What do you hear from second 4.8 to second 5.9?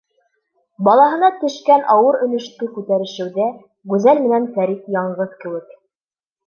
яңғыҙ кеүек.